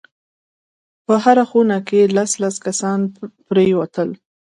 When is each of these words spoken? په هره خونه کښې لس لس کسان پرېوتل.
په 1.05 1.13
هره 1.23 1.43
خونه 1.49 1.75
کښې 1.87 2.01
لس 2.15 2.31
لس 2.41 2.55
کسان 2.67 2.99
پرېوتل. 3.47 4.09